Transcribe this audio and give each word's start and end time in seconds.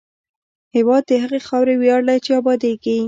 هېواد 0.75 1.03
د 1.07 1.11
هغې 1.23 1.39
خاورې 1.47 1.73
ویاړ 1.77 2.01
دی 2.07 2.17
چې 2.25 2.31
ابادېږي. 2.39 2.97